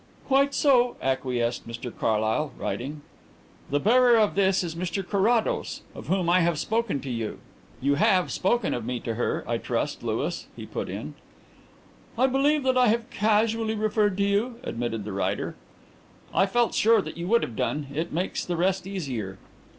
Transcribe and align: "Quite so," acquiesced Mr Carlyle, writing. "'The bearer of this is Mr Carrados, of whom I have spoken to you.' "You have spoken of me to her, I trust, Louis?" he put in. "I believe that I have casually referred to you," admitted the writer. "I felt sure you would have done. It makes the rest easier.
"Quite 0.25 0.55
so," 0.55 0.95
acquiesced 0.99 1.67
Mr 1.67 1.95
Carlyle, 1.95 2.53
writing. 2.57 3.01
"'The 3.69 3.79
bearer 3.81 4.17
of 4.17 4.33
this 4.33 4.63
is 4.63 4.73
Mr 4.73 5.07
Carrados, 5.07 5.83
of 5.93 6.07
whom 6.07 6.27
I 6.27 6.39
have 6.39 6.57
spoken 6.57 6.99
to 7.01 7.09
you.' 7.11 7.37
"You 7.81 7.93
have 8.01 8.31
spoken 8.31 8.73
of 8.73 8.83
me 8.83 8.99
to 9.01 9.13
her, 9.13 9.45
I 9.47 9.59
trust, 9.59 10.01
Louis?" 10.01 10.47
he 10.55 10.65
put 10.65 10.89
in. 10.89 11.13
"I 12.17 12.25
believe 12.25 12.63
that 12.63 12.79
I 12.79 12.87
have 12.87 13.11
casually 13.11 13.75
referred 13.75 14.17
to 14.17 14.23
you," 14.23 14.55
admitted 14.63 15.03
the 15.05 15.13
writer. 15.13 15.53
"I 16.33 16.47
felt 16.47 16.73
sure 16.73 17.07
you 17.07 17.27
would 17.27 17.43
have 17.43 17.55
done. 17.55 17.85
It 17.93 18.11
makes 18.11 18.43
the 18.43 18.57
rest 18.57 18.87
easier. 18.87 19.37